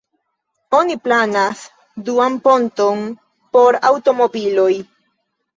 [0.77, 1.61] Oni planas
[2.09, 3.05] duan ponton
[3.57, 4.71] por aŭtomobiloj.